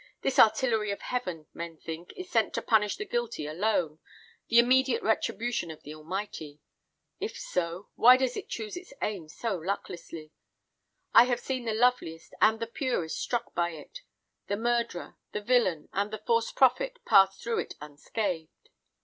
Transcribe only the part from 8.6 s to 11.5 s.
its aim so lucklessly? I have